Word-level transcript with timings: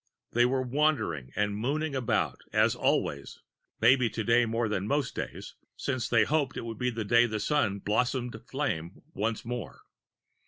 They 0.31 0.47
were 0.47 0.63
wandering 0.63 1.31
and 1.35 1.55
mooning 1.55 1.93
about, 1.93 2.41
as 2.51 2.73
always 2.73 3.39
maybe 3.79 4.09
today 4.09 4.47
more 4.47 4.67
than 4.67 4.87
most 4.87 5.13
days, 5.13 5.53
since 5.77 6.09
they 6.09 6.23
hoped 6.23 6.57
it 6.57 6.65
would 6.65 6.79
be 6.79 6.89
the 6.89 7.05
day 7.05 7.27
the 7.27 7.39
Sun 7.39 7.81
blossomed 7.85 8.35
flame 8.49 9.03
once 9.13 9.45
more. 9.45 9.81